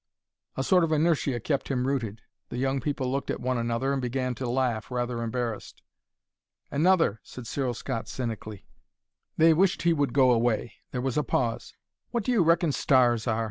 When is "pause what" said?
11.23-12.23